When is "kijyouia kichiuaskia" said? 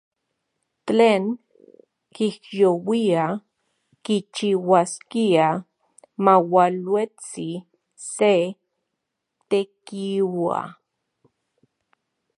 2.15-5.47